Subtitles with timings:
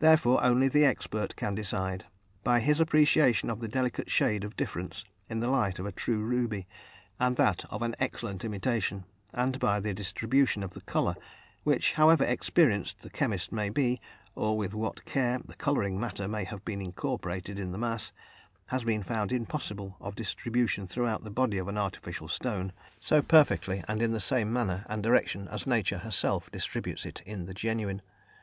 [0.00, 2.04] Therefore, only the expert can decide,
[2.44, 6.20] by his appreciation of the delicate shade of difference in the light of a true
[6.20, 6.68] ruby
[7.18, 11.14] and that of an excellent imitation, and by the distribution of the colour,
[11.62, 13.98] which however experienced the chemist may be,
[14.34, 18.12] or with what care the colouring matter may have been incorporated in the mass
[18.66, 23.82] has been found impossible of distribution throughout the body of an artificial stone so perfectly
[23.88, 28.02] and in the same manner and direction as nature herself distributes it in the genuine.